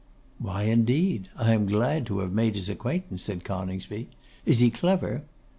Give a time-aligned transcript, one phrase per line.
[0.39, 1.29] 'Why, indeed?
[1.35, 4.07] I am glad to have made his acquaintance,' said Coningsby.
[4.47, 5.21] 'Is he clever?